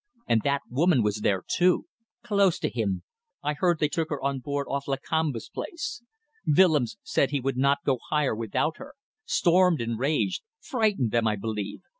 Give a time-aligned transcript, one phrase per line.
[0.25, 1.85] And that woman was there too.
[2.23, 3.03] Close to him.
[3.43, 6.01] I heard they took her on board off Lakamba's place.
[6.47, 8.95] Willems said he would not go higher without her.
[9.25, 10.41] Stormed and raged.
[10.59, 11.81] Frightened them, I believe.